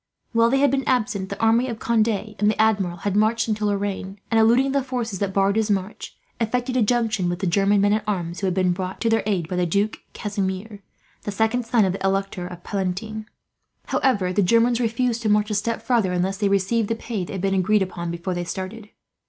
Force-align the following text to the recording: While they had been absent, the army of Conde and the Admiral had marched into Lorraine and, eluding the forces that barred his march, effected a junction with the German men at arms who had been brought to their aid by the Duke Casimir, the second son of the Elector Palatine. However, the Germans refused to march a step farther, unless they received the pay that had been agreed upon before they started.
While 0.31 0.49
they 0.49 0.57
had 0.61 0.71
been 0.71 0.83
absent, 0.87 1.29
the 1.29 1.39
army 1.39 1.67
of 1.67 1.77
Conde 1.77 2.07
and 2.07 2.49
the 2.49 2.59
Admiral 2.59 2.97
had 3.05 3.15
marched 3.15 3.47
into 3.47 3.67
Lorraine 3.67 4.17
and, 4.31 4.39
eluding 4.39 4.71
the 4.71 4.81
forces 4.83 5.19
that 5.19 5.31
barred 5.31 5.57
his 5.57 5.69
march, 5.69 6.17
effected 6.39 6.75
a 6.75 6.81
junction 6.81 7.29
with 7.29 7.37
the 7.37 7.45
German 7.45 7.81
men 7.81 7.93
at 7.93 8.03
arms 8.07 8.39
who 8.39 8.47
had 8.47 8.53
been 8.55 8.71
brought 8.71 8.99
to 9.01 9.11
their 9.11 9.21
aid 9.27 9.47
by 9.47 9.57
the 9.57 9.67
Duke 9.67 9.99
Casimir, 10.13 10.81
the 11.21 11.31
second 11.31 11.67
son 11.67 11.85
of 11.85 11.93
the 11.93 12.03
Elector 12.03 12.47
Palatine. 12.63 13.27
However, 13.89 14.33
the 14.33 14.41
Germans 14.41 14.79
refused 14.81 15.21
to 15.21 15.29
march 15.29 15.51
a 15.51 15.53
step 15.53 15.83
farther, 15.83 16.11
unless 16.13 16.37
they 16.37 16.49
received 16.49 16.87
the 16.87 16.95
pay 16.95 17.23
that 17.23 17.33
had 17.33 17.41
been 17.41 17.53
agreed 17.53 17.83
upon 17.83 18.09
before 18.09 18.33
they 18.33 18.43
started. 18.43 18.89